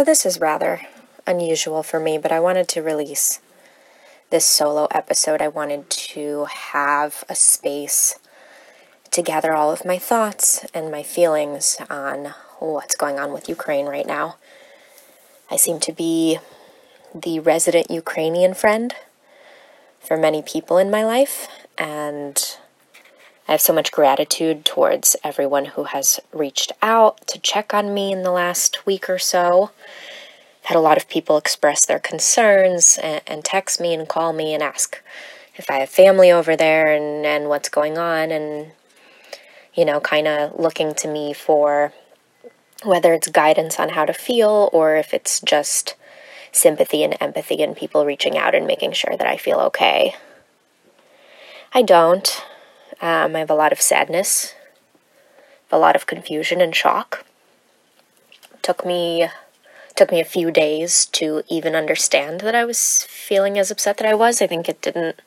[0.00, 0.80] So, this is rather
[1.26, 3.38] unusual for me, but I wanted to release
[4.30, 5.42] this solo episode.
[5.42, 8.18] I wanted to have a space
[9.10, 13.84] to gather all of my thoughts and my feelings on what's going on with Ukraine
[13.84, 14.36] right now.
[15.50, 16.38] I seem to be
[17.14, 18.94] the resident Ukrainian friend
[19.98, 21.46] for many people in my life,
[21.76, 22.56] and
[23.50, 28.12] I have so much gratitude towards everyone who has reached out to check on me
[28.12, 29.72] in the last week or so.
[30.62, 34.54] Had a lot of people express their concerns and, and text me and call me
[34.54, 35.02] and ask
[35.56, 38.70] if I have family over there and, and what's going on, and
[39.74, 41.92] you know, kind of looking to me for
[42.84, 45.96] whether it's guidance on how to feel or if it's just
[46.52, 50.14] sympathy and empathy and people reaching out and making sure that I feel okay.
[51.72, 52.44] I don't.
[53.00, 54.54] Um, I have a lot of sadness,
[55.70, 57.24] a lot of confusion and shock.
[58.62, 59.28] Took me
[59.96, 64.08] took me a few days to even understand that I was feeling as upset that
[64.08, 64.40] I was.
[64.40, 65.20] I think it didn't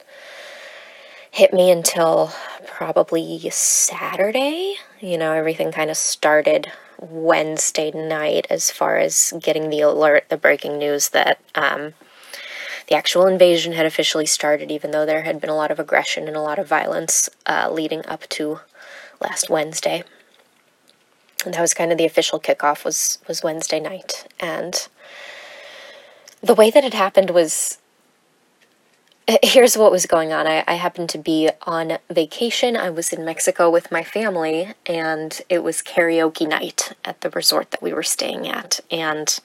[1.30, 2.32] hit me until
[2.66, 4.76] probably Saturday.
[5.00, 10.38] You know, everything kind of started Wednesday night as far as getting the alert, the
[10.38, 11.94] breaking news that um,
[12.88, 16.28] the actual invasion had officially started, even though there had been a lot of aggression
[16.28, 18.60] and a lot of violence uh, leading up to
[19.20, 20.04] last Wednesday.
[21.46, 24.88] And that was kind of the official kickoff was was Wednesday night, and
[26.42, 27.80] the way that it happened was
[29.44, 30.48] here's what was going on.
[30.48, 32.76] I, I, happened to be on vacation.
[32.76, 37.72] I was in Mexico with my family, and it was karaoke night at the resort
[37.72, 38.82] that we were staying at.
[38.92, 39.40] And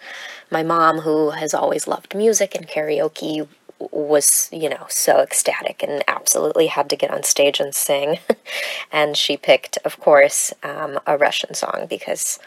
[0.51, 3.47] my mom, who has always loved music and karaoke,
[3.79, 8.19] was, you know, so ecstatic and absolutely had to get on stage and sing.
[8.93, 12.41] and she picked, of course, um, a Russian song because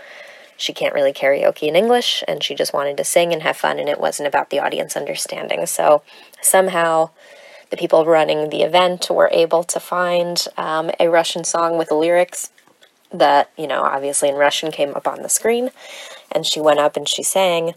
[0.62, 3.80] she can't really karaoke in English and she just wanted to sing and have fun,
[3.80, 5.66] and it wasn't about the audience understanding.
[5.66, 6.04] So
[6.42, 7.10] somehow,
[7.72, 12.52] the people running the event were able to find um, a Russian song with lyrics
[13.12, 15.72] that, you know, obviously in Russian came up on the screen.
[16.32, 17.74] And she went up and she sang.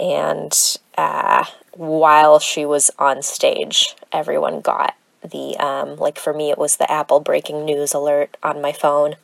[0.00, 0.52] And
[0.96, 6.76] uh, while she was on stage, everyone got the, um, like for me, it was
[6.76, 9.16] the Apple breaking news alert on my phone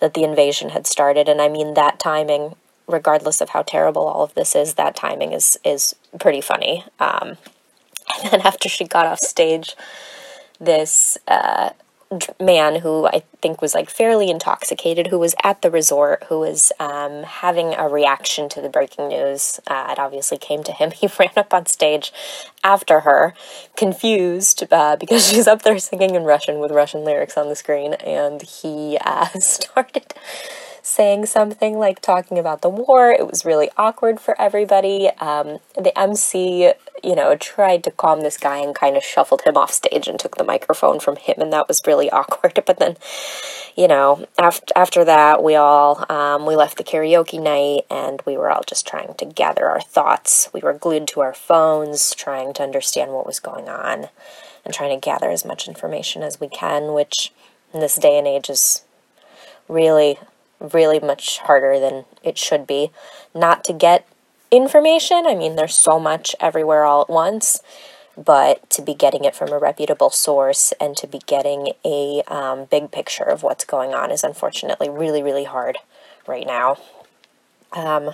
[0.00, 1.28] that the invasion had started.
[1.28, 2.54] And I mean, that timing,
[2.86, 6.84] regardless of how terrible all of this is, that timing is, is pretty funny.
[6.98, 7.36] Um,
[8.22, 9.76] and then after she got off stage,
[10.58, 11.70] this uh,
[12.40, 16.72] man who I think was like fairly intoxicated, who was at the resort, who was
[16.78, 19.60] um, having a reaction to the breaking news.
[19.66, 20.90] Uh, it obviously came to him.
[20.96, 22.12] He ran up on stage
[22.64, 23.34] after her,
[23.76, 27.94] confused uh, because she's up there singing in Russian with Russian lyrics on the screen,
[27.94, 30.14] and he uh, started
[30.86, 33.10] saying something like talking about the war.
[33.10, 35.08] It was really awkward for everybody.
[35.18, 39.56] Um, the MC, you know, tried to calm this guy and kind of shuffled him
[39.56, 42.62] off stage and took the microphone from him, and that was really awkward.
[42.64, 42.96] But then,
[43.74, 48.36] you know, after after that, we all um, we left the karaoke night, and we
[48.36, 50.48] were all just trying to gather our thoughts.
[50.54, 54.06] We were glued to our phones, trying to understand what was going on,
[54.64, 57.32] and trying to gather as much information as we can, which
[57.74, 58.82] in this day and age is
[59.68, 60.16] really
[60.60, 62.90] really much harder than it should be
[63.34, 64.06] not to get
[64.50, 65.24] information.
[65.26, 67.60] I mean, there's so much everywhere all at once,
[68.16, 72.64] but to be getting it from a reputable source and to be getting a um,
[72.66, 75.78] big picture of what's going on is unfortunately really, really hard
[76.26, 76.78] right now.
[77.72, 78.12] Um,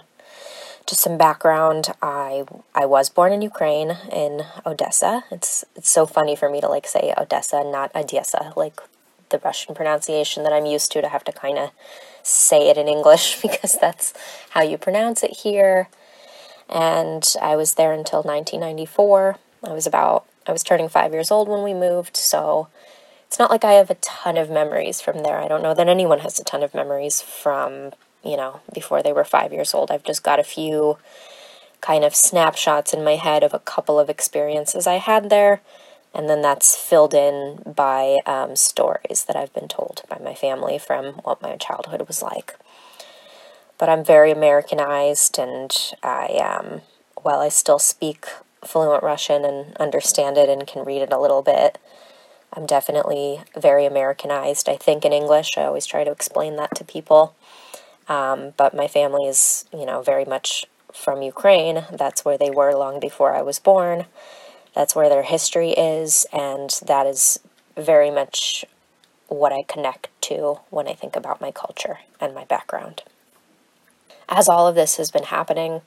[0.87, 2.45] just some background I
[2.75, 5.25] I was born in Ukraine in Odessa.
[5.31, 8.81] It's it's so funny for me to like say Odessa not Odessa like
[9.31, 11.71] the Russian pronunciation that I'm used to to have to kind of
[12.23, 14.15] say it in English because that's
[14.51, 15.89] how you pronounce it here.
[16.69, 19.37] And I was there until 1994.
[19.65, 22.69] I was about, I was turning five years old when we moved, so
[23.27, 25.39] it's not like I have a ton of memories from there.
[25.39, 27.93] I don't know that anyone has a ton of memories from,
[28.25, 29.91] you know, before they were five years old.
[29.91, 30.99] I've just got a few
[31.81, 35.61] kind of snapshots in my head of a couple of experiences I had there
[36.15, 40.79] and then that's filled in by um, stories that I've been told by my family
[40.79, 42.57] from what my childhood was like.
[43.79, 46.83] But I'm very Americanized, and I, um,
[47.21, 48.27] while I still speak
[48.65, 51.79] fluent Russian and understand it and can read it a little bit,
[52.53, 54.69] I'm definitely very Americanized.
[54.69, 55.57] I think in English.
[55.57, 57.35] I always try to explain that to people.
[58.09, 61.85] Um, but my family is, you know, very much from Ukraine.
[61.91, 64.05] That's where they were long before I was born.
[64.75, 67.39] That's where their history is, and that is
[67.77, 68.65] very much
[69.29, 73.03] what I connect to when I think about my culture and my background.
[74.29, 75.83] As all of this has been happening,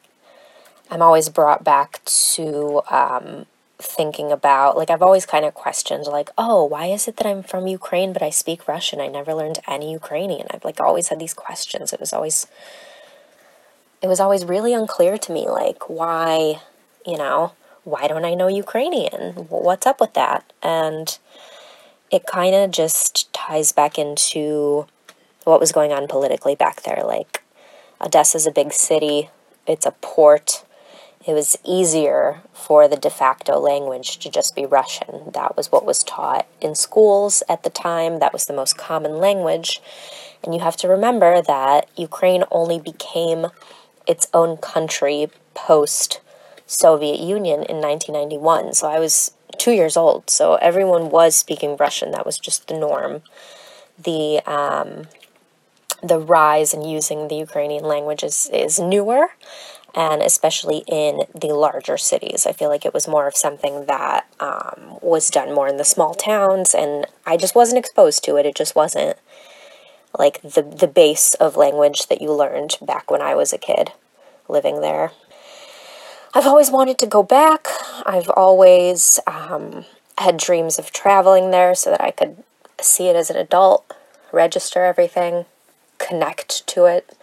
[0.90, 3.46] I'm always brought back to um,
[3.80, 7.44] thinking about, like, I've always kind of questioned, like, oh, why is it that I'm
[7.44, 9.02] from Ukraine but I speak Russian?
[9.02, 10.48] I never learned any Ukrainian.
[10.52, 11.92] I've, like, always had these questions.
[11.92, 12.46] It was always,
[14.02, 16.62] it was always really unclear to me, like, why,
[17.06, 17.54] you know,
[17.86, 19.48] why don't I know Ukrainian?
[19.50, 20.52] What's up with that?
[20.62, 21.18] And
[22.12, 24.86] it kind of just ties back into
[25.46, 27.04] what was going on politically back there.
[27.06, 27.42] Like,
[28.02, 29.30] Odessa's a big city,
[29.66, 30.66] it's a port
[31.26, 35.32] it was easier for the de facto language to just be Russian.
[35.34, 39.18] That was what was taught in schools at the time, that was the most common
[39.18, 39.82] language.
[40.44, 43.48] And you have to remember that Ukraine only became
[44.06, 46.22] its own country post
[46.68, 48.74] Soviet Union in 1991.
[48.74, 50.30] So I was two years old.
[50.30, 52.12] So everyone was speaking Russian.
[52.12, 53.22] That was just the norm.
[53.98, 55.08] The um,
[56.04, 59.30] the rise in using the Ukrainian language is, is newer,
[59.94, 62.46] and especially in the larger cities.
[62.46, 65.86] I feel like it was more of something that um, was done more in the
[65.86, 68.46] small towns, and I just wasn't exposed to it.
[68.46, 69.18] It just wasn't
[70.18, 73.92] like the the base of language that you learned back when I was a kid
[74.48, 75.12] living there.
[76.36, 77.68] I've always wanted to go back.
[78.06, 79.86] I've always um,
[80.18, 82.44] had dreams of traveling there so that I could
[82.80, 83.92] see it as an adult,
[84.32, 85.46] register everything,
[85.98, 87.16] connect to it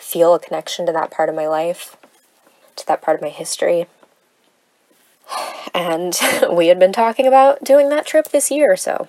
[0.00, 1.96] feel a connection to that part of my life,
[2.76, 3.86] to that part of my history.
[5.74, 6.18] And
[6.50, 9.08] we had been talking about doing that trip this year, so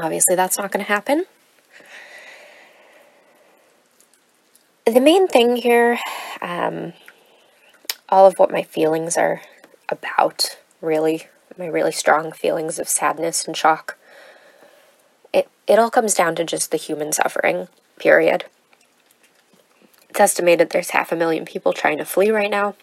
[0.00, 1.26] obviously that's not going to happen.
[4.86, 5.98] The main thing here,
[6.40, 6.94] um,
[8.12, 9.40] all of what my feelings are
[9.88, 13.96] about, really, my really strong feelings of sadness and shock,
[15.32, 17.68] it, it all comes down to just the human suffering,
[17.98, 18.44] period.
[20.10, 22.74] It's estimated there's half a million people trying to flee right now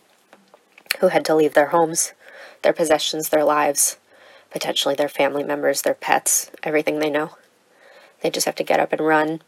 [0.99, 2.13] who had to leave their homes,
[2.63, 3.97] their possessions, their lives,
[4.49, 7.35] potentially their family members, their pets, everything they know.
[8.21, 9.43] They just have to get up and run.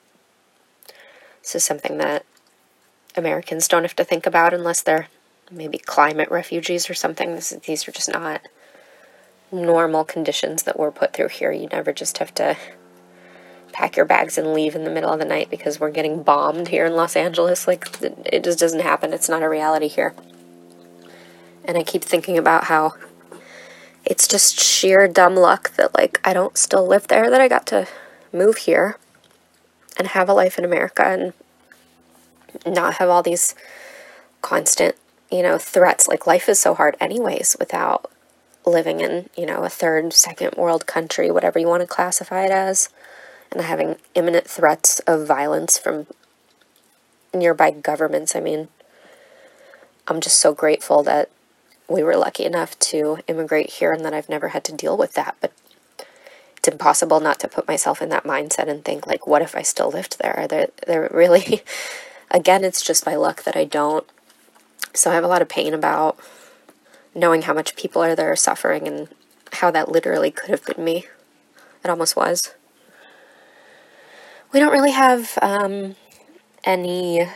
[1.42, 2.24] This is something that
[3.18, 5.08] Americans don't have to think about unless they're
[5.52, 7.36] maybe climate refugees or something.
[7.36, 8.42] This, these are just not
[9.52, 11.52] normal conditions that we're put through here.
[11.52, 12.58] You never just have to
[13.74, 16.70] pack your bags and leave in the middle of the night because we're getting bombed
[16.70, 17.68] here in Los Angeles.
[17.68, 19.14] Like, it just doesn't happen.
[19.14, 20.14] It's not a reality here.
[21.66, 22.94] And I keep thinking about how
[24.06, 27.68] it's just sheer dumb luck that, like, I don't still live there, that I got
[27.68, 27.88] to
[28.34, 28.98] move here
[29.98, 31.34] and have a life in America and
[32.66, 33.54] not have all these
[34.42, 34.96] constant,
[35.32, 36.08] you know, threats.
[36.08, 38.12] Like, life is so hard, anyways, without
[38.66, 42.52] living in, you know, a third, second world country, whatever you want to classify it
[42.52, 42.90] as
[43.52, 46.08] and having imminent threats of violence from
[47.34, 48.36] nearby governments.
[48.36, 48.68] I mean,
[50.08, 51.30] I'm just so grateful that
[51.88, 55.14] we were lucky enough to immigrate here and that I've never had to deal with
[55.14, 55.36] that.
[55.42, 55.52] But
[56.58, 59.62] it's impossible not to put myself in that mindset and think, like, what if I
[59.62, 60.46] still lived there?
[60.50, 61.64] There, there really,
[62.32, 64.08] again, it's just by luck that I don't.
[64.94, 66.18] So I have a lot of pain about
[67.16, 69.08] knowing how much people are there suffering and
[69.54, 71.06] how that literally could have been me.
[71.84, 72.54] It almost was
[74.52, 75.96] we don't really have um,
[76.64, 77.28] any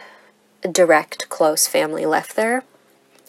[0.69, 2.63] direct close family left there.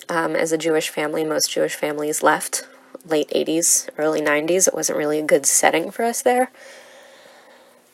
[0.09, 2.67] Um, as a Jewish family, most Jewish families left
[3.05, 4.69] late 80s, early 90s.
[4.69, 6.51] It wasn't really a good setting for us there.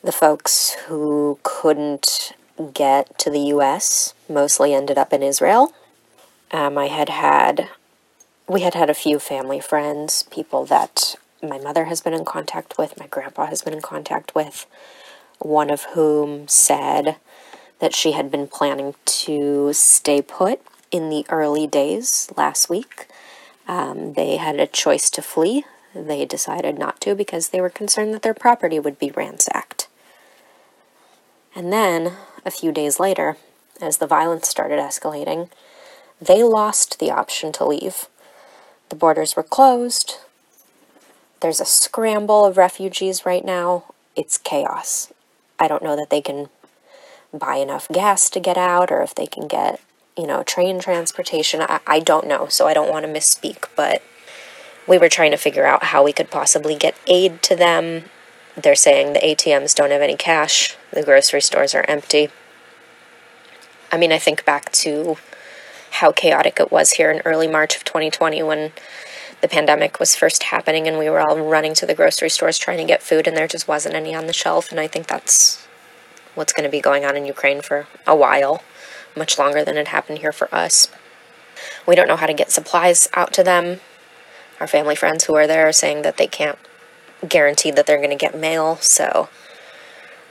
[0.02, 2.32] The folks who couldn't
[2.74, 5.72] get to the US mostly ended up in Israel.
[6.52, 7.70] Um, I had had,
[8.46, 12.76] we had had a few family friends, people that my mother has been in contact
[12.76, 14.66] with, my grandpa has been in contact with
[15.38, 17.16] one of whom said
[17.80, 23.08] that she had been planning to stay put in the early days last week.
[23.66, 25.64] Um, they had a choice to flee.
[25.94, 29.88] They decided not to because they were concerned that their property would be ransacked.
[31.54, 32.12] And then,
[32.44, 33.36] a few days later,
[33.80, 35.50] as the violence started escalating,
[36.22, 38.08] they lost the option to leave.
[38.90, 40.18] The borders were closed.
[41.40, 43.92] There's a scramble of refugees right now.
[44.14, 45.12] It's chaos.
[45.58, 46.48] I don't know that they can
[47.34, 49.80] buy enough gas to get out or if they can get,
[50.16, 51.60] you know, train transportation.
[51.62, 54.02] I, I don't know, so I don't want to misspeak, but
[54.86, 58.04] we were trying to figure out how we could possibly get aid to them.
[58.56, 62.28] They're saying the ATMs don't have any cash, the grocery stores are empty.
[63.90, 65.16] I mean, I think back to
[65.92, 68.72] how chaotic it was here in early March of 2020 when
[69.40, 72.78] the pandemic was first happening and we were all running to the grocery stores trying
[72.78, 75.66] to get food and there just wasn't any on the shelf and I think that's
[76.34, 78.62] what's going to be going on in Ukraine for a while,
[79.16, 80.88] much longer than it happened here for us.
[81.86, 83.80] We don't know how to get supplies out to them.
[84.60, 86.58] Our family friends who are there are saying that they can't
[87.28, 89.28] guarantee that they're going to get mail, so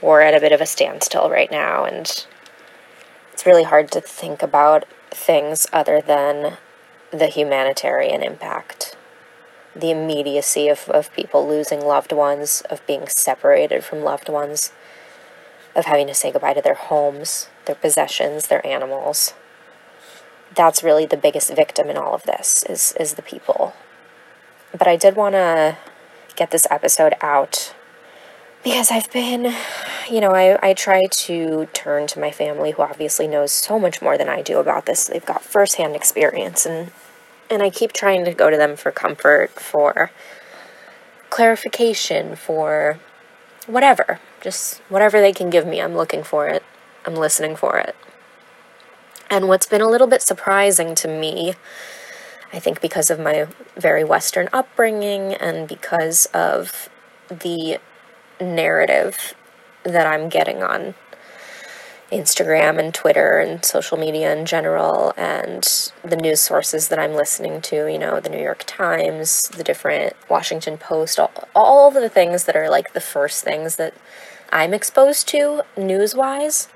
[0.00, 2.26] we're at a bit of a standstill right now, and
[3.32, 6.58] it's really hard to think about things other than
[7.10, 8.96] the humanitarian impact,
[9.76, 14.72] the immediacy of, of people losing loved ones, of being separated from loved ones,
[15.74, 19.34] of having to say goodbye to their homes, their possessions, their animals.
[20.54, 23.74] That's really the biggest victim in all of this is is the people.
[24.76, 25.78] But I did want to
[26.36, 27.74] get this episode out
[28.64, 29.54] because I've been,
[30.10, 34.00] you know, I, I try to turn to my family who obviously knows so much
[34.00, 35.06] more than I do about this.
[35.06, 36.90] They've got firsthand experience and
[37.50, 40.10] and I keep trying to go to them for comfort, for
[41.28, 42.98] clarification, for
[43.66, 44.20] whatever.
[44.40, 46.62] Just whatever they can give me, I'm looking for it.
[47.04, 47.94] I'm listening for it.
[49.28, 51.54] And what's been a little bit surprising to me,
[52.54, 56.88] I think because of my very Western upbringing and because of
[57.28, 57.78] the
[58.40, 59.34] narrative
[59.84, 60.94] that I'm getting on
[62.10, 67.62] Instagram and Twitter and social media in general, and the news sources that I'm listening
[67.62, 72.44] to, you know, the New York Times, the different Washington Post, all, all the things
[72.44, 73.94] that are like the first things that
[74.52, 76.68] I'm exposed to news wise.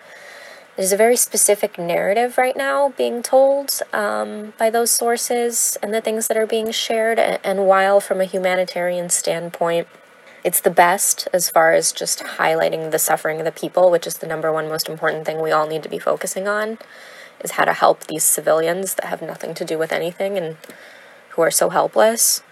[0.77, 6.03] There's a very specific narrative right now being told um, by those sources and the
[6.03, 7.19] things that are being shared.
[7.19, 9.87] And while, from a humanitarian standpoint,
[10.47, 14.19] it's the best as far as just highlighting the suffering of the people, which is
[14.19, 16.79] the number one most important thing we all need to be focusing on,
[17.43, 20.57] is how to help these civilians that have nothing to do with anything and
[21.31, 22.45] who are so helpless.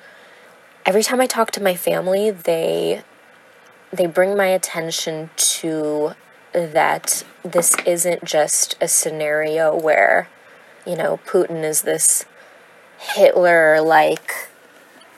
[0.84, 3.04] Every time I talk to my family, they
[3.92, 6.14] they bring my attention to
[6.52, 10.28] that this isn't just a scenario where,
[10.84, 12.24] you know, Putin is this
[12.98, 14.48] Hitler like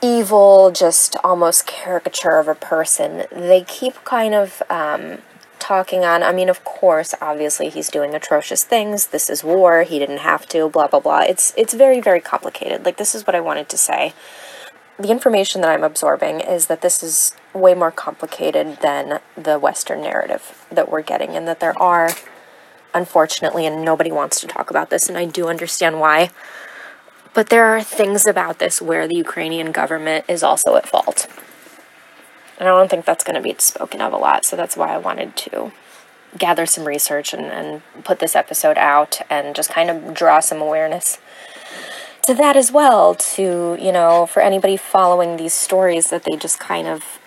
[0.01, 3.25] evil, just almost caricature of a person.
[3.31, 5.19] They keep kind of um,
[5.59, 6.23] talking on.
[6.23, 9.07] I mean, of course, obviously, he's doing atrocious things.
[9.07, 9.83] This is war.
[9.83, 10.69] He didn't have to.
[10.69, 11.21] Blah blah blah.
[11.21, 12.85] It's it's very very complicated.
[12.85, 14.13] Like this is what I wanted to say.
[14.99, 20.01] The information that I'm absorbing is that this is way more complicated than the Western
[20.01, 22.09] narrative that we're getting, and that there are,
[22.95, 26.31] unfortunately, and nobody wants to talk about this, and I do understand why
[27.33, 31.27] but there are things about this where the Ukrainian government is also at fault.
[32.59, 34.93] And I don't think that's going to be spoken of a lot, so that's why
[34.93, 35.71] I wanted to
[36.37, 40.61] gather some research and, and put this episode out and just kind of draw some
[40.61, 41.19] awareness
[42.23, 43.15] to that as well.
[43.15, 47.19] To, you know, for anybody following these stories, that they just kind of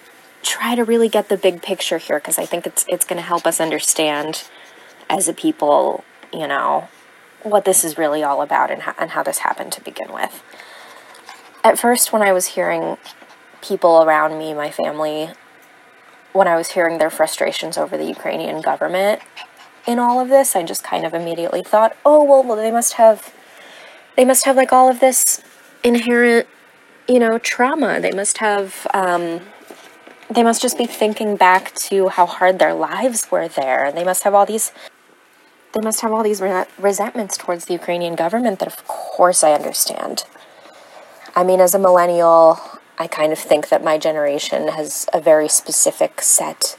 [0.42, 3.26] try to really get the big picture here because I think it's it's going to
[3.26, 4.44] help us understand
[5.08, 6.88] as a people, you know,
[7.42, 10.42] what this is really all about and how, and how this happened to begin with.
[11.62, 12.96] At first, when I was hearing
[13.62, 15.30] people around me, my family,
[16.32, 19.20] when I was hearing their frustrations over the Ukrainian government
[19.86, 22.94] in all of this, I just kind of immediately thought, oh, well, well they must
[22.94, 23.34] have,
[24.16, 25.42] they must have like all of this
[25.82, 26.46] inherent,
[27.08, 28.00] you know, trauma.
[28.00, 29.40] They must have, um,
[30.30, 33.90] they must just be thinking back to how hard their lives were there.
[33.92, 34.72] They must have all these
[35.72, 39.52] they must have all these re- resentments towards the Ukrainian government that, of course, I
[39.52, 40.24] understand.
[41.34, 42.60] I mean, as a millennial,
[42.98, 46.76] I kind of think that my generation has a very specific set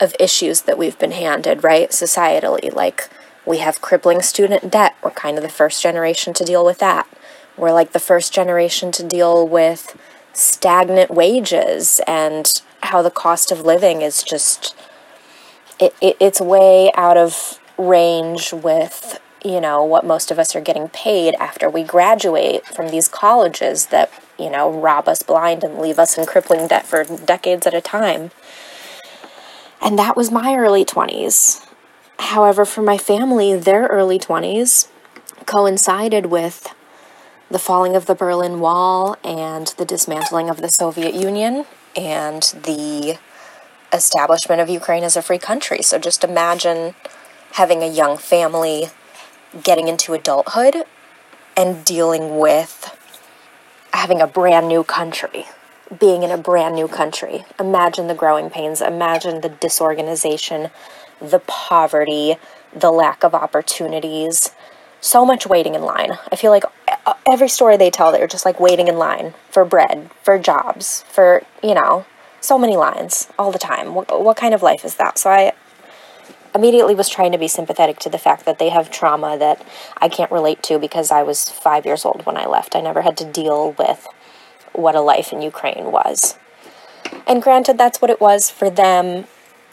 [0.00, 1.90] of issues that we've been handed, right?
[1.90, 2.72] Societally.
[2.72, 3.10] Like,
[3.44, 4.96] we have crippling student debt.
[5.02, 7.06] We're kind of the first generation to deal with that.
[7.56, 9.98] We're like the first generation to deal with
[10.32, 14.74] stagnant wages and how the cost of living is just
[15.78, 20.60] it, it, it's way out of range with you know what most of us are
[20.60, 25.78] getting paid after we graduate from these colleges that you know rob us blind and
[25.78, 28.30] leave us in crippling debt for decades at a time.
[29.82, 31.66] And that was my early 20s
[32.18, 34.88] however for my family their early 20s
[35.46, 36.74] coincided with
[37.50, 41.64] the falling of the berlin wall and the dismantling of the soviet union
[41.96, 43.18] and the
[43.92, 45.82] establishment of ukraine as a free country.
[45.82, 46.94] So just imagine
[47.52, 48.86] having a young family,
[49.62, 50.84] getting into adulthood,
[51.56, 52.96] and dealing with
[53.92, 55.46] having a brand new country,
[55.98, 57.44] being in a brand new country.
[57.58, 60.70] Imagine the growing pains, imagine the disorganization,
[61.20, 62.36] the poverty,
[62.72, 64.52] the lack of opportunities,
[65.00, 66.12] so much waiting in line.
[66.30, 66.64] I feel like
[67.06, 71.04] uh, every story they tell, they're just like waiting in line for bread, for jobs,
[71.08, 72.06] for, you know,
[72.40, 73.94] so many lines all the time.
[73.94, 75.18] What, what kind of life is that?
[75.18, 75.52] So I,
[76.54, 79.64] immediately was trying to be sympathetic to the fact that they have trauma that
[79.98, 82.74] I can't relate to because I was five years old when I left.
[82.74, 84.06] I never had to deal with
[84.72, 86.36] what a life in Ukraine was.
[87.26, 89.26] And granted, that's what it was for them,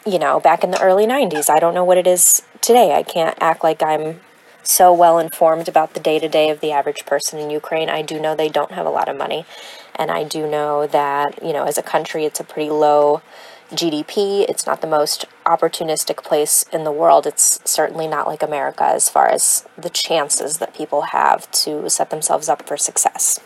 [0.06, 1.50] you know, back in the early 90s.
[1.50, 2.94] I don't know what it is today.
[2.94, 4.20] I can't act like I'm
[4.62, 7.88] so well informed about the day to day of the average person in Ukraine.
[7.88, 9.46] I do know they don't have a lot of money.
[9.94, 13.22] And I do know that, you know, as a country, it's a pretty low
[13.70, 14.46] GDP.
[14.48, 17.26] It's not the most opportunistic place in the world.
[17.26, 22.10] It's certainly not like America as far as the chances that people have to set
[22.10, 23.40] themselves up for success.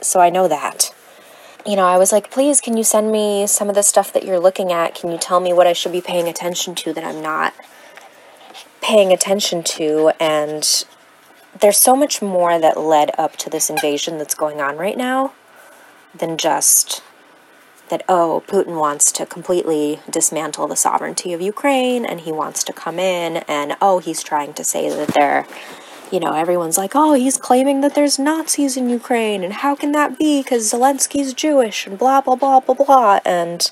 [0.00, 0.94] So I know that.
[1.66, 4.24] You know, I was like, please, can you send me some of the stuff that
[4.24, 4.94] you're looking at?
[4.94, 7.54] Can you tell me what I should be paying attention to that I'm not
[8.82, 10.12] paying attention to?
[10.20, 10.84] And
[11.58, 15.32] there's so much more that led up to this invasion that's going on right now
[16.14, 17.02] than just
[17.90, 22.72] that, oh, Putin wants to completely dismantle the sovereignty of Ukraine and he wants to
[22.72, 25.46] come in, and oh, he's trying to say that they're,
[26.10, 29.92] you know, everyone's like, oh, he's claiming that there's Nazis in Ukraine, and how can
[29.92, 30.42] that be?
[30.42, 33.20] Because Zelensky's Jewish, and blah, blah, blah, blah, blah.
[33.24, 33.70] And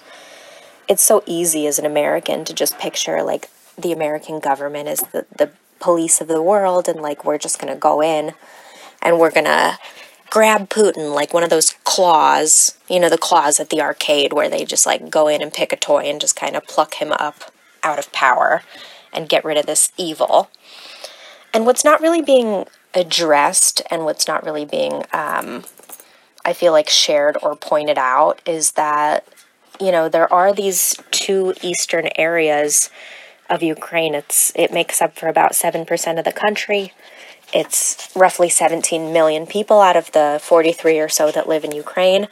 [0.88, 5.24] it's so easy as an American to just picture, like, the American government is the,
[5.36, 5.50] the
[5.80, 8.34] police of the world, and, like, we're just going to go in
[9.00, 9.78] and we're going to
[10.32, 14.48] grab Putin like one of those claws, you know, the claws at the arcade where
[14.48, 17.12] they just like go in and pick a toy and just kind of pluck him
[17.12, 18.62] up out of power
[19.12, 20.48] and get rid of this evil.
[21.52, 25.64] And what's not really being addressed and what's not really being, um,
[26.46, 29.28] I feel like, shared or pointed out is that,
[29.78, 32.88] you know, there are these two eastern areas
[33.50, 34.14] of Ukraine.
[34.14, 36.94] It's it makes up for about 7% of the country
[37.52, 42.28] it's roughly 17 million people out of the 43 or so that live in Ukraine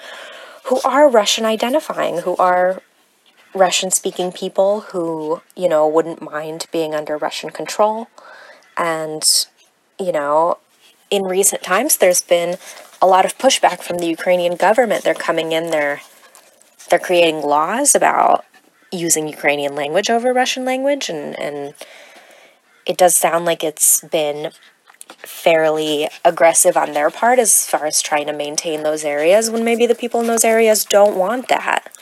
[0.64, 2.82] who are Russian identifying, who are
[3.54, 8.08] Russian speaking people who, you know, wouldn't mind being under Russian control.
[8.76, 9.24] And,
[9.98, 10.58] you know,
[11.10, 12.56] in recent times there's been
[13.02, 15.02] a lot of pushback from the Ukrainian government.
[15.02, 16.00] They're coming in, they're
[16.88, 18.44] they're creating laws about
[18.90, 21.74] using Ukrainian language over Russian language and, and
[22.86, 24.50] it does sound like it's been
[25.18, 29.86] fairly aggressive on their part as far as trying to maintain those areas when maybe
[29.86, 31.92] the people in those areas don't want that.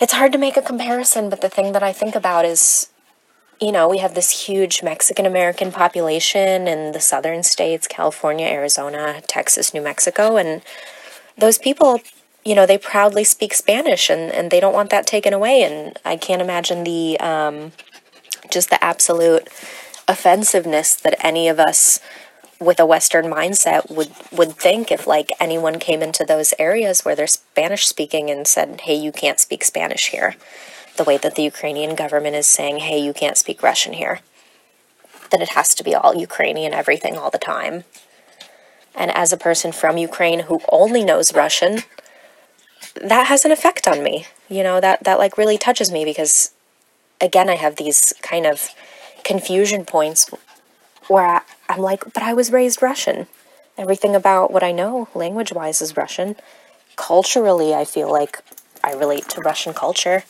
[0.00, 2.88] It's hard to make a comparison, but the thing that I think about is
[3.60, 9.22] you know, we have this huge Mexican American population in the southern states California, Arizona,
[9.26, 10.62] Texas, New Mexico, and
[11.38, 12.00] those people,
[12.44, 15.62] you know, they proudly speak Spanish and, and they don't want that taken away.
[15.62, 17.72] And I can't imagine the um,
[18.50, 19.48] just the absolute
[20.08, 22.00] offensiveness that any of us
[22.60, 27.14] with a western mindset would would think if like anyone came into those areas where
[27.16, 30.36] they're spanish speaking and said hey you can't speak spanish here.
[30.96, 34.20] The way that the ukrainian government is saying hey you can't speak russian here.
[35.30, 37.84] That it has to be all ukrainian everything all the time.
[38.94, 41.80] And as a person from ukraine who only knows russian
[43.02, 44.26] that has an effect on me.
[44.48, 46.52] You know that that like really touches me because
[47.20, 48.70] again i have these kind of
[49.24, 50.30] confusion points
[51.08, 53.26] where I, I'm like, but I was raised Russian.
[53.76, 56.36] Everything about what I know, language wise, is Russian.
[56.96, 58.40] Culturally, I feel like
[58.84, 60.24] I relate to Russian culture.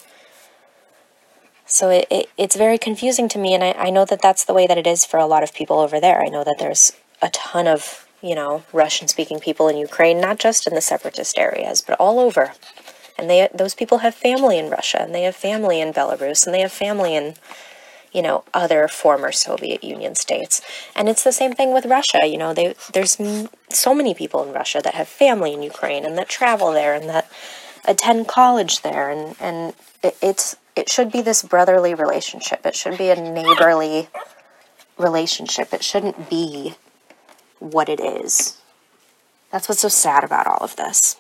[1.67, 4.55] So it, it, it's very confusing to me, and I, I know that that's the
[4.55, 6.23] way that it is for a lot of people over there.
[6.23, 10.39] I know that there's a ton of, you know, Russian speaking people in Ukraine, not
[10.39, 12.53] just in the separatist areas, but all over.
[13.19, 16.55] And they those people have family in Russia, and they have family in Belarus, and
[16.55, 17.35] they have family in
[18.15, 20.63] you know, other former Soviet Union states.
[20.95, 22.21] And it's the same thing with Russia.
[22.25, 23.21] You know, they, there's
[23.71, 27.09] so many people in Russia that have family in Ukraine and that travel there and
[27.09, 27.29] that
[27.85, 29.11] attend college there.
[29.11, 32.65] And, and it, it's, it should be this brotherly relationship.
[32.65, 34.09] It should be a neighborly
[34.97, 35.75] relationship.
[35.75, 36.77] It shouldn't be
[37.59, 38.59] what it is.
[39.51, 41.17] That's what's so sad about all of this.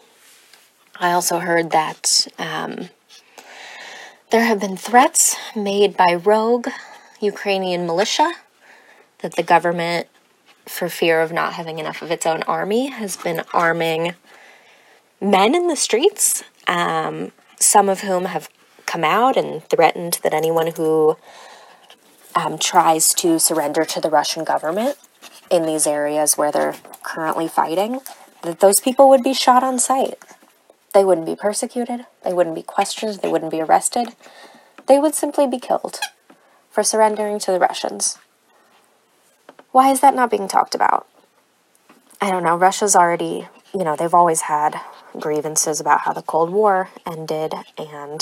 [1.00, 2.88] I also heard that um,
[4.34, 6.66] there have been threats made by rogue
[7.20, 8.32] Ukrainian militia
[9.18, 10.08] that the government,
[10.66, 14.16] for fear of not having enough of its own army, has been arming
[15.20, 18.48] men in the streets, um, some of whom have
[18.86, 21.16] come out and threatened that anyone who
[22.34, 24.96] um, tries to surrender to the Russian government
[25.48, 28.00] in these areas where they're currently fighting,
[28.42, 30.18] that those people would be shot on sight.
[30.94, 34.14] They wouldn't be persecuted, they wouldn't be questioned, they wouldn't be arrested.
[34.86, 35.98] They would simply be killed
[36.70, 38.18] for surrendering to the Russians.
[39.72, 41.08] Why is that not being talked about?
[42.20, 42.56] I don't know.
[42.56, 44.80] Russia's already, you know, they've always had
[45.18, 48.20] grievances about how the Cold War ended, and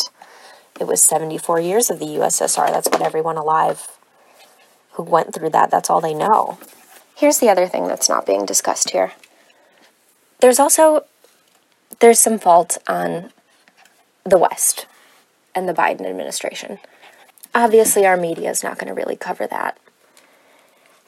[0.80, 2.68] it was 74 years of the USSR.
[2.68, 3.86] That's what everyone alive
[4.92, 6.58] who went through that, that's all they know.
[7.14, 9.12] Here's the other thing that's not being discussed here.
[10.40, 11.04] There's also
[12.00, 13.30] there's some fault on
[14.24, 14.86] the West
[15.54, 16.78] and the Biden administration.
[17.54, 19.78] Obviously, our media is not going to really cover that.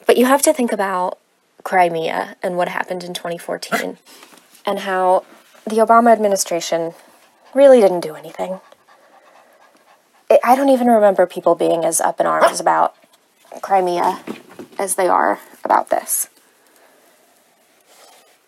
[0.05, 1.17] But you have to think about
[1.63, 3.97] Crimea and what happened in 2014
[4.65, 5.25] and how
[5.65, 6.93] the Obama administration
[7.53, 8.59] really didn't do anything.
[10.43, 12.95] I don't even remember people being as up in arms about
[13.61, 14.23] Crimea
[14.77, 16.29] as they are about this.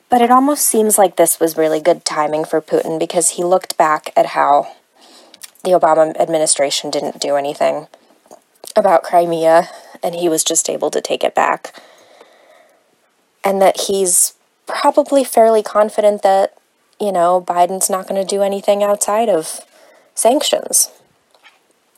[0.10, 3.78] But it almost seems like this was really good timing for Putin because he looked
[3.78, 4.74] back at how
[5.63, 7.88] the Obama administration didn't do anything
[8.76, 9.70] about Crimea
[10.02, 11.76] and he was just able to take it back.
[13.43, 14.34] And that he's
[14.65, 16.58] probably fairly confident that,
[17.00, 19.62] you know, Biden's not going to do anything outside of
[20.15, 20.89] sanctions.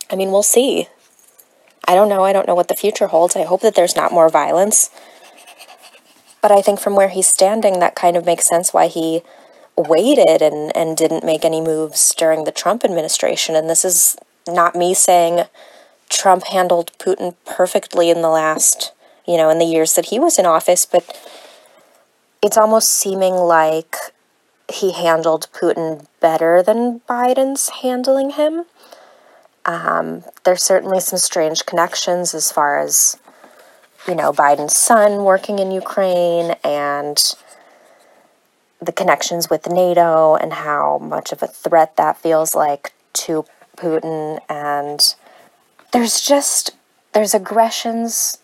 [0.10, 0.88] I mean, we'll see.
[1.88, 2.24] I don't know.
[2.24, 3.36] I don't know what the future holds.
[3.36, 4.89] I hope that there's not more violence.
[6.41, 9.23] But I think from where he's standing, that kind of makes sense why he
[9.75, 13.56] waited and, and didn't make any moves during the Trump administration.
[13.56, 15.45] And this is not me saying
[16.10, 18.91] Trump handled Putin perfectly in the last,
[19.28, 21.06] you know, in the years that he was in office, but
[22.41, 23.95] it's almost seeming like
[24.71, 28.65] he handled Putin better than Biden's handling him.
[29.65, 33.17] Um, there's certainly some strange connections as far as,
[34.10, 37.36] you know, Biden's son working in Ukraine and
[38.82, 43.45] the connections with NATO and how much of a threat that feels like to
[43.78, 44.39] Putin.
[44.50, 45.13] And
[45.93, 46.72] there's just,
[47.13, 48.39] there's aggressions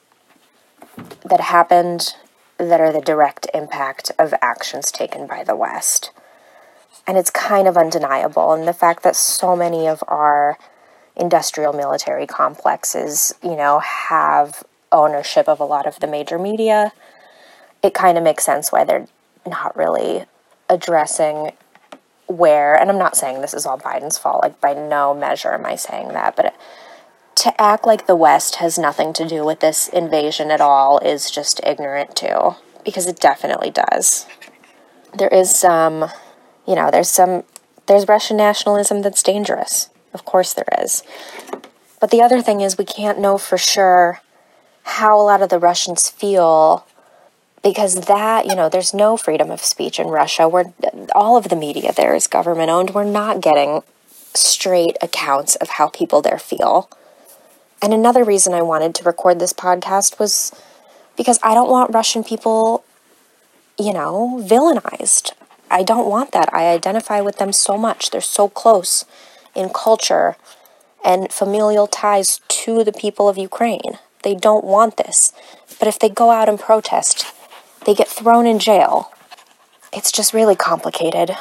[1.24, 2.14] that happened
[2.58, 6.12] that are the direct impact of actions taken by the West.
[7.08, 8.54] And it's kind of undeniable.
[8.54, 10.60] And the fact that so many of our
[11.16, 14.64] industrial military complexes, you know, have
[14.96, 16.94] ownership of a lot of the major media,
[17.84, 19.08] it kind of makes sense why they're
[19.46, 20.26] not really
[20.70, 21.52] addressing
[22.28, 25.66] where, and I'm not saying this is all Biden's fault, like by no measure am
[25.66, 26.56] I saying that, but
[27.36, 31.30] to act like the West has nothing to do with this invasion at all is
[31.30, 34.26] just ignorant too, because it definitely does.
[35.16, 36.10] There is some,
[36.66, 37.44] you know, there's some,
[37.86, 39.90] there's Russian nationalism that's dangerous.
[40.14, 41.04] Of course there is.
[42.00, 44.22] But the other thing is, we can't know for sure
[44.86, 46.86] how a lot of the Russians feel
[47.64, 50.48] because that, you know, there's no freedom of speech in Russia.
[50.48, 50.72] Where
[51.16, 52.92] all of the media there is government owned.
[52.92, 53.82] We're not getting
[54.36, 56.90] straight accounts of how people there feel.
[57.82, 60.52] And another reason I wanted to record this podcast was
[61.18, 62.86] because I don't want Russian people,
[63.80, 65.32] you know, villainized.
[65.72, 66.54] I don't want that.
[66.54, 68.12] I identify with them so much.
[68.12, 69.06] They're so close
[69.56, 70.36] in culture
[71.04, 73.98] and familial ties to the people of Ukraine.
[74.26, 75.32] They don't want this.
[75.78, 77.32] But if they go out and protest,
[77.86, 79.12] they get thrown in jail.
[79.94, 81.38] It's just really complicated.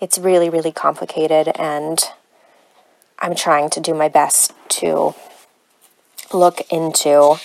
[0.00, 1.98] It's really, really complicated, and
[3.20, 5.14] I'm trying to do my best to
[6.32, 7.36] look into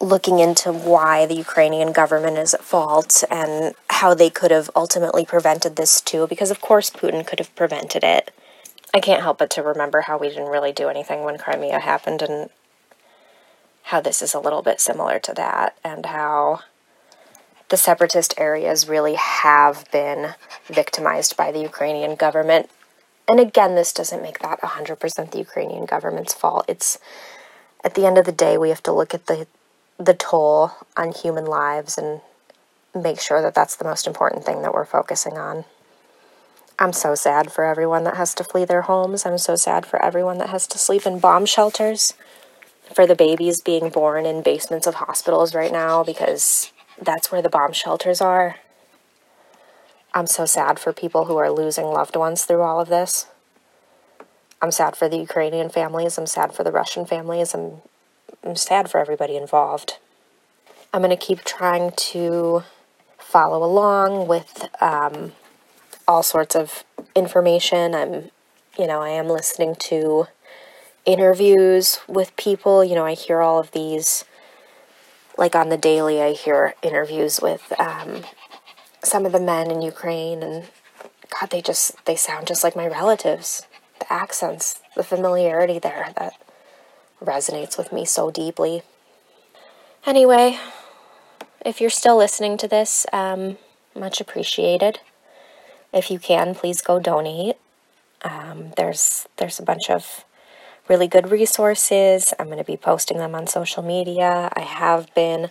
[0.00, 5.24] looking into why the Ukrainian government is at fault and how they could have ultimately
[5.24, 8.30] prevented this too, because of course Putin could have prevented it.
[8.92, 12.20] I can't help but to remember how we didn't really do anything when Crimea happened
[12.20, 12.50] and
[13.86, 16.60] how this is a little bit similar to that, and how
[17.68, 20.34] the separatist areas really have been
[20.66, 22.70] victimized by the Ukrainian government.
[23.28, 26.64] And again, this doesn't make that 100% the Ukrainian government's fault.
[26.68, 26.98] It's
[27.84, 29.46] at the end of the day, we have to look at the
[29.98, 32.20] the toll on human lives and
[32.94, 35.64] make sure that that's the most important thing that we're focusing on.
[36.78, 39.24] I'm so sad for everyone that has to flee their homes.
[39.24, 42.12] I'm so sad for everyone that has to sleep in bomb shelters.
[42.94, 47.48] For the babies being born in basements of hospitals right now because that's where the
[47.48, 48.56] bomb shelters are.
[50.14, 53.26] I'm so sad for people who are losing loved ones through all of this.
[54.62, 56.16] I'm sad for the Ukrainian families.
[56.16, 57.52] I'm sad for the Russian families.
[57.52, 57.82] I'm,
[58.42, 59.98] I'm sad for everybody involved.
[60.94, 62.62] I'm going to keep trying to
[63.18, 65.32] follow along with um,
[66.08, 67.94] all sorts of information.
[67.94, 68.30] I'm,
[68.78, 70.28] you know, I am listening to
[71.06, 72.84] interviews with people.
[72.84, 74.24] You know, I hear all of these,
[75.38, 78.24] like on the daily, I hear interviews with um,
[79.02, 80.64] some of the men in Ukraine, and
[81.30, 83.62] God, they just, they sound just like my relatives
[83.98, 86.34] the accents, the familiarity there that
[87.22, 88.82] resonates with me so deeply.
[90.04, 90.58] Anyway,
[91.64, 93.56] if you're still listening to this, um,
[93.94, 95.00] much appreciated.
[95.92, 97.56] If you can, please go donate.
[98.22, 100.24] Um, there's there's a bunch of
[100.88, 102.32] really good resources.
[102.38, 104.50] I'm going to be posting them on social media.
[104.54, 105.50] I have been,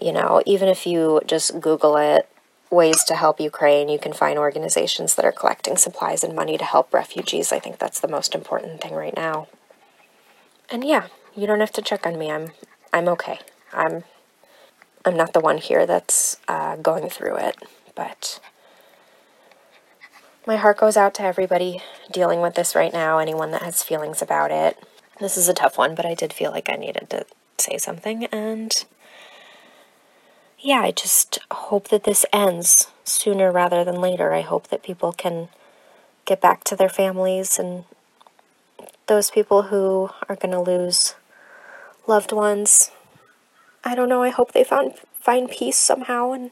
[0.00, 2.28] you know, even if you just Google it,
[2.70, 6.64] ways to help Ukraine, you can find organizations that are collecting supplies and money to
[6.64, 7.52] help refugees.
[7.52, 9.48] I think that's the most important thing right now.
[10.70, 11.06] And yeah,
[11.36, 12.30] you don't have to check on me.
[12.30, 12.52] I'm
[12.92, 13.38] I'm okay.
[13.72, 14.04] I'm
[15.04, 17.56] I'm not the one here that's uh, going through it,
[17.94, 18.40] but
[20.46, 21.82] my heart goes out to everybody
[22.12, 24.78] dealing with this right now, anyone that has feelings about it.
[25.18, 27.26] This is a tough one, but I did feel like I needed to
[27.58, 28.84] say something, and
[30.58, 34.32] yeah, I just hope that this ends sooner rather than later.
[34.32, 35.48] I hope that people can
[36.24, 37.84] get back to their families and
[39.06, 41.14] those people who are going to lose
[42.06, 42.90] loved ones.
[43.84, 44.22] I don't know.
[44.22, 46.50] I hope they found find peace somehow and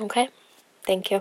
[0.00, 0.28] Okay.
[0.86, 1.20] Thank you.